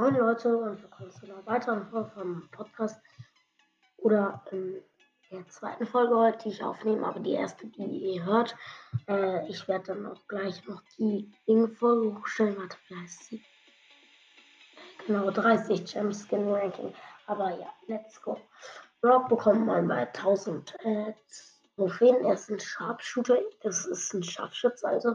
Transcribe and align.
Moin 0.00 0.16
Leute 0.16 0.56
und 0.56 0.82
willkommen 0.82 1.10
zu 1.10 1.26
einer 1.26 1.44
weiteren 1.44 1.86
Folge 1.90 2.10
vom 2.14 2.48
Podcast 2.52 2.98
oder 3.98 4.42
in 4.50 4.82
der 5.30 5.46
zweiten 5.48 5.84
Folge 5.84 6.16
heute, 6.16 6.38
die 6.38 6.48
ich 6.54 6.64
aufnehme, 6.64 7.06
aber 7.06 7.20
die 7.20 7.32
erste, 7.32 7.66
die 7.66 8.14
ihr 8.14 8.24
hört. 8.24 8.56
Äh, 9.06 9.46
ich 9.46 9.68
werde 9.68 9.88
dann 9.88 10.06
auch 10.06 10.26
gleich 10.26 10.66
noch 10.66 10.80
die 10.96 11.30
Ding-Folge 11.46 12.16
hochstellen. 12.18 12.56
Warte, 12.56 12.78
wie 12.88 12.96
heißt 12.96 13.24
sie? 13.26 13.44
Genau, 15.06 15.30
30 15.30 15.84
Gem 15.84 16.14
Skin 16.14 16.48
Ranking. 16.48 16.94
Aber 17.26 17.50
ja, 17.58 17.70
let's 17.86 18.22
go. 18.22 18.40
Rock 19.04 19.28
bekommt 19.28 19.66
mal 19.66 19.82
bei 19.82 20.06
1000 20.06 20.76
äh, 20.82 21.12
Trophäen. 21.76 22.24
Er 22.24 22.32
ist 22.32 22.48
ein 22.48 22.58
Sharpshooter, 22.58 23.36
das 23.62 23.84
ist 23.84 24.14
ein 24.14 24.22
Scharfschütze, 24.22 24.88
also 24.88 25.14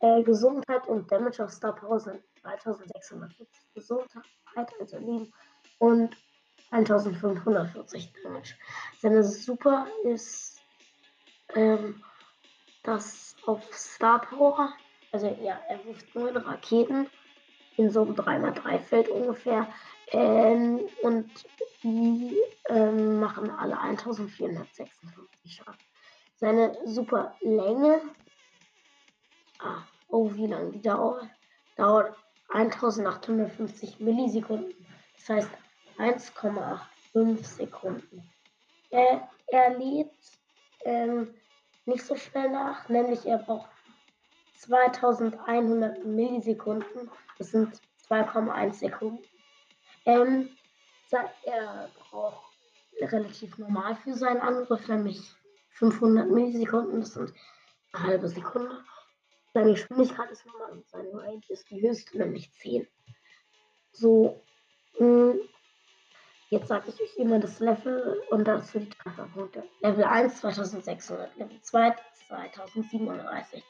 äh, 0.00 0.22
Gesundheit 0.22 0.86
und 0.86 1.10
Damage 1.10 1.44
auf 1.44 1.50
Star 1.50 1.74
Power 1.74 2.00
sind 2.00 2.22
3640 2.42 3.46
Gesundheit, 3.74 4.24
also 4.80 4.98
Leben 4.98 5.32
und 5.78 6.16
1540 6.70 8.12
Damage. 8.22 8.54
Seine 9.00 9.22
Super 9.22 9.86
ist 10.04 10.60
ähm, 11.54 12.02
das 12.82 13.36
auf 13.46 13.62
Star 13.72 14.20
Power, 14.20 14.70
also 15.12 15.26
ja, 15.40 15.60
er 15.68 15.84
wirft 15.84 16.14
neun 16.14 16.36
Raketen 16.36 17.08
in 17.76 17.90
so 17.90 18.02
einem 18.02 18.14
3x3-Feld 18.14 19.08
ungefähr. 19.08 19.68
Ähm, 20.12 20.80
und 21.02 21.30
die 21.82 22.36
ähm, 22.68 23.20
machen 23.20 23.50
alle 23.50 23.78
1456 23.80 24.88
Schaden. 25.46 25.74
Seine 26.36 26.76
super 26.84 27.34
Länge. 27.40 28.00
Oh, 30.08 30.30
wie 30.34 30.46
lange 30.46 30.72
die 30.72 30.82
dauert? 30.82 31.28
Dauert 31.76 32.16
1850 32.50 34.00
Millisekunden. 34.00 34.74
Das 35.16 35.28
heißt 35.28 35.50
1,85 35.98 37.44
Sekunden. 37.44 38.22
Er, 38.90 39.28
er 39.48 39.78
lädt 39.78 40.12
ähm, 40.84 41.34
nicht 41.84 42.04
so 42.04 42.16
schnell 42.16 42.50
nach, 42.50 42.88
nämlich 42.88 43.26
er 43.26 43.38
braucht 43.38 43.70
2100 44.58 46.04
Millisekunden. 46.04 47.10
Das 47.38 47.50
sind 47.50 47.80
2,1 48.08 48.72
Sekunden. 48.74 49.22
Ähm, 50.04 50.50
er 51.44 51.88
braucht 51.98 52.52
relativ 53.00 53.58
normal 53.58 53.96
für 53.96 54.14
seinen 54.14 54.40
Angriff, 54.40 54.88
nämlich 54.88 55.34
500 55.70 56.28
Millisekunden. 56.28 57.00
Das 57.00 57.14
sind 57.14 57.32
eine 57.92 58.04
halbe 58.04 58.28
Sekunde. 58.28 58.84
Seine 59.56 59.70
Geschwindigkeit 59.70 60.30
ist 60.30 60.44
normal 60.44 60.72
und 60.72 60.86
seine 60.86 61.14
Range 61.14 61.40
ist 61.48 61.70
die 61.70 61.80
höchste, 61.80 62.18
nämlich 62.18 62.52
10. 62.60 62.86
So, 63.90 64.42
mh, 64.98 65.32
hm, 65.32 65.40
jetzt 66.50 66.68
sage 66.68 66.90
ich 66.90 67.00
euch 67.00 67.16
immer 67.16 67.38
das 67.38 67.58
Level 67.58 68.22
und 68.28 68.46
dazu 68.46 68.80
die 68.80 68.90
Trefferpunkte. 68.90 69.64
Level 69.80 70.04
1 70.04 70.40
2600, 70.40 71.34
Level 71.38 71.58
2 71.62 71.96
2730, 72.28 73.64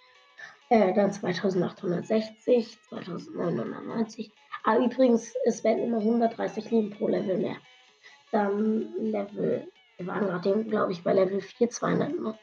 äh, 0.71 0.93
dann 0.93 1.13
2860, 1.13 2.79
2990. 2.89 4.33
Ah, 4.65 4.79
übrigens, 4.79 5.37
es 5.45 5.63
werden 5.63 5.85
immer 5.85 5.99
130 5.99 6.69
Leben 6.69 6.91
pro 6.91 7.07
Level 7.07 7.39
mehr. 7.39 7.59
Dann 8.33 8.93
Level, 8.97 9.71
wir 9.99 10.07
waren 10.09 10.27
gerade, 10.27 10.65
glaube 10.65 10.91
ich, 10.91 11.05
bei 11.05 11.13
Level 11.13 11.41
4, 11.41 11.71
200, 11.71 12.19
ne? 12.19 12.37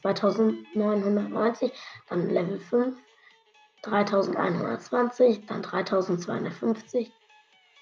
2990, 0.00 1.72
dann 2.08 2.30
Level 2.30 2.58
5, 2.58 2.96
3120, 3.82 5.46
dann 5.46 5.62
3250, 5.62 7.12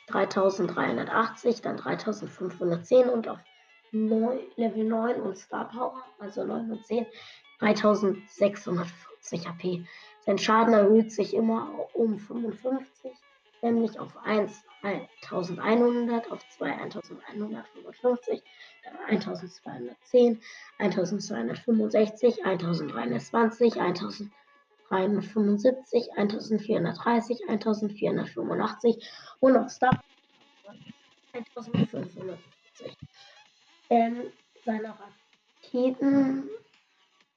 3380, 0.09 1.63
dann 1.63 1.77
3510 1.77 3.09
und 3.09 3.29
auf 3.29 3.39
9, 3.93 4.39
Level 4.57 4.85
9 4.85 5.21
und 5.21 5.37
Star 5.37 5.69
Power, 5.69 6.03
also 6.19 6.45
9 6.45 6.73
und 6.73 6.87
10, 6.87 7.07
3640 7.61 9.49
HP. 9.49 9.87
Sein 10.21 10.39
Schaden 10.39 10.75
erhöht 10.75 11.13
sich 11.13 11.35
immer 11.35 11.89
um 11.95 12.19
55, 12.19 13.13
nämlich 13.63 13.99
auf 13.99 14.17
1 14.25 14.67
1100, 14.83 16.31
auf 16.31 16.47
2 16.49 16.73
1155, 16.73 18.43
1210, 19.09 20.41
1265, 20.79 22.45
1320, 22.45 23.77
1375, 24.89 26.13
1430, 26.17 27.49
1485 27.49 29.11
und 29.41 29.57
auf 29.57 29.71
Star 29.71 30.05
1550. 31.33 32.97
Ähm, 33.91 34.33
seine 34.65 34.95
Raketen, 35.63 36.49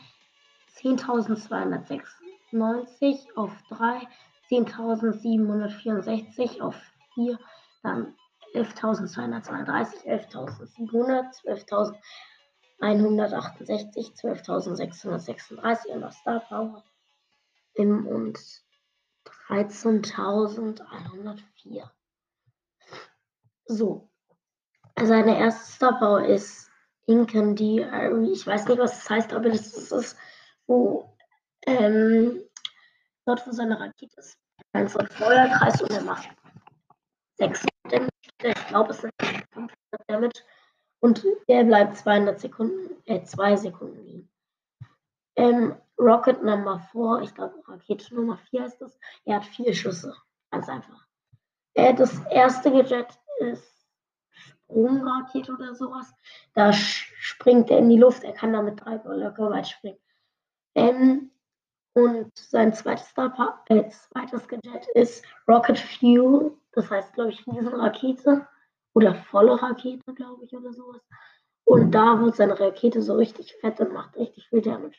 10.296 0.76 3.36
auf 3.36 3.52
3, 3.68 4.08
10.764 4.50 6.60
auf 6.60 6.74
4, 7.14 7.38
dann 7.82 8.16
11.232, 8.54 10.04
11.700, 10.04 11.96
12.168, 12.80 14.20
12.636 14.20 15.86
in 15.86 16.00
der 16.00 16.10
Star 16.10 16.40
Power 16.40 16.84
im 17.74 18.06
und 18.06 18.38
13.104. 19.48 21.90
So, 23.64 24.10
seine 25.00 25.38
erste 25.38 25.72
Star 25.72 25.98
Power 25.98 26.22
ist 26.24 26.70
Incendiary. 27.06 28.32
Ich 28.32 28.46
weiß 28.46 28.66
nicht, 28.66 28.78
was 28.78 28.98
das 28.98 29.10
heißt, 29.10 29.32
aber 29.32 29.48
das 29.48 29.74
ist 29.74 29.92
es, 29.92 30.16
wo 30.66 31.16
ähm, 31.66 32.42
dort, 33.24 33.46
wo 33.46 33.52
seine 33.52 33.78
Rakete 33.78 34.18
ist. 34.18 34.38
Ein 34.72 34.88
Feuerkreis 34.88 35.80
und 35.82 35.90
er 35.90 36.02
macht 36.02 36.28
6 37.38 37.66
Damage. 37.84 38.10
Ich 38.42 38.66
glaube, 38.68 38.90
es 38.90 39.00
sind 39.00 39.12
500 39.52 39.70
Damage. 40.06 40.42
Und 41.00 41.24
der 41.48 41.64
bleibt 41.64 41.96
200 41.96 42.38
Sekunden, 42.38 42.96
äh, 43.06 43.22
2 43.22 43.56
Sekunden 43.56 44.04
liegen. 44.04 44.30
Ähm, 45.36 45.74
Rocket 45.98 46.42
Number 46.42 46.80
4, 46.92 47.22
ich 47.22 47.34
glaube 47.34 47.54
Rakete 47.66 48.14
Nummer 48.14 48.38
4 48.50 48.62
heißt 48.62 48.80
das. 48.80 48.98
Er 49.24 49.36
hat 49.36 49.44
vier 49.44 49.72
Schüsse. 49.74 50.14
Ganz 50.50 50.68
einfach. 50.68 51.06
Äh, 51.74 51.94
das 51.94 52.18
erste 52.30 52.70
Gadget 52.70 53.08
ist 53.40 53.86
Sprungrakete 54.30 55.52
oder 55.52 55.74
sowas. 55.74 56.12
Da 56.54 56.72
springt 56.72 57.70
er 57.70 57.78
in 57.78 57.88
die 57.88 57.98
Luft. 57.98 58.24
Er 58.24 58.32
kann 58.32 58.52
damit 58.52 58.84
drei 58.84 58.98
Blöcke 58.98 59.50
weit 59.50 59.68
springen. 59.68 59.98
Ähm, 60.74 61.30
und 61.94 62.30
sein 62.36 62.72
zweites, 62.72 63.08
Star 63.08 63.62
äh, 63.68 63.88
zweites 63.90 64.48
Gadget 64.48 64.86
ist 64.94 65.24
Rocket 65.48 65.78
Fuel. 65.78 66.56
Das 66.72 66.90
heißt, 66.90 67.12
glaube 67.14 67.30
ich, 67.30 67.46
Riesenrakete 67.46 68.46
oder 68.94 69.14
volle 69.14 69.60
Rakete, 69.60 70.14
glaube 70.14 70.44
ich, 70.44 70.54
oder 70.54 70.72
sowas. 70.72 71.02
Und 71.64 71.92
da 71.92 72.20
wird 72.20 72.36
seine 72.36 72.58
Rakete 72.58 73.02
so 73.02 73.14
richtig 73.14 73.54
fett 73.60 73.80
und 73.80 73.92
macht 73.92 74.16
richtig 74.16 74.48
viel 74.48 74.62
Damage. 74.62 74.98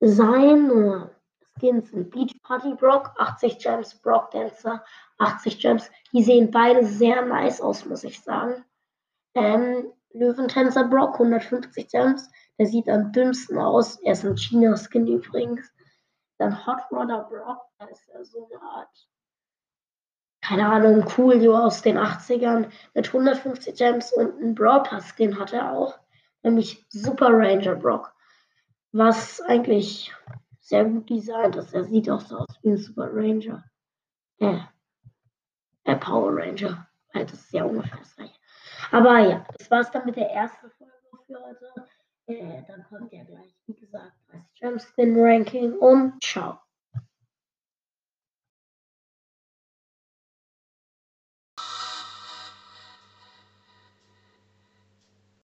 Seine 0.00 1.10
Skins 1.58 1.90
sind 1.90 2.10
Beach 2.10 2.34
Party 2.42 2.74
Brock, 2.74 3.12
80 3.18 3.58
Gems, 3.58 3.94
Brock 4.02 4.30
Dancer, 4.30 4.84
80 5.18 5.60
Gems. 5.60 5.90
Die 6.12 6.22
sehen 6.22 6.50
beide 6.50 6.84
sehr 6.84 7.24
nice 7.24 7.60
aus, 7.60 7.84
muss 7.84 8.04
ich 8.04 8.20
sagen. 8.22 8.64
Ähm, 9.34 9.92
Löwentänzer 10.12 10.84
Brock, 10.84 11.14
150 11.14 11.88
Gems. 11.88 12.30
Der 12.58 12.66
sieht 12.66 12.88
am 12.88 13.12
dünnsten 13.12 13.58
aus. 13.58 13.96
Er 14.02 14.12
ist 14.12 14.24
ein 14.24 14.36
China-Skin 14.36 15.06
übrigens. 15.06 15.70
Dann 16.38 16.66
Hot 16.66 16.80
Rodder 16.90 17.26
Brock, 17.30 17.62
der 17.80 17.90
ist 17.90 18.06
ja 18.08 18.22
so 18.24 18.48
eine 18.50 18.62
Art 18.62 19.08
keine 20.46 20.68
Ahnung, 20.68 21.04
Coolio 21.04 21.56
aus 21.58 21.82
den 21.82 21.98
80ern 21.98 22.70
mit 22.94 23.06
150 23.08 23.74
Gems 23.74 24.12
und 24.12 24.40
einen 24.40 24.54
Brawl 24.54 24.84
Pass 24.84 25.12
Skin 25.16 25.38
hat 25.38 25.52
er 25.52 25.72
auch, 25.72 25.98
nämlich 26.44 26.86
Super 26.88 27.30
Ranger 27.30 27.74
Brock, 27.74 28.14
was 28.92 29.40
eigentlich 29.40 30.14
sehr 30.60 30.84
gut 30.84 31.10
designt 31.10 31.56
ist. 31.56 31.74
Er 31.74 31.82
sieht 31.84 32.08
auch 32.08 32.20
so 32.20 32.38
aus 32.38 32.58
wie 32.62 32.70
ein 32.70 32.76
Super 32.76 33.08
Ranger. 33.12 33.64
Äh, 34.38 34.60
äh 35.84 35.96
Power 35.96 36.36
Ranger. 36.36 36.86
Halt, 37.12 37.32
das 37.32 37.40
ist 37.40 37.52
ja 37.52 37.64
ungefähr 37.64 37.98
das 37.98 38.14
gleiche. 38.14 38.38
Aber 38.92 39.18
ja, 39.18 39.44
das 39.58 39.68
war's 39.70 39.90
dann 39.90 40.06
mit 40.06 40.14
der 40.14 40.30
ersten 40.30 40.70
Folge 40.70 40.92
für 41.26 41.42
heute. 41.42 41.72
Äh, 42.28 42.62
dann 42.68 42.84
kommt 42.84 43.12
ja 43.12 43.24
gleich, 43.24 43.56
wie 43.66 43.74
gesagt, 43.74 44.12
30 44.30 44.60
Gem 44.60 44.78
Spin 44.78 45.16
Ranking 45.18 45.72
und 45.72 46.22
ciao. 46.22 46.60